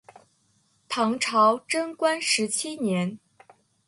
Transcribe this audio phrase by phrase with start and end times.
[0.89, 3.19] 唐朝贞观十七年。